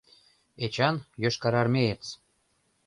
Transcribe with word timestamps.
Эчан— 0.65 0.95
йошкарармеец. 1.23 2.05